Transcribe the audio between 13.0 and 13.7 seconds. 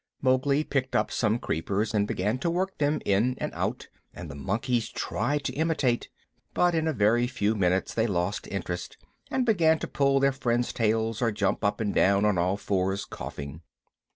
coughing.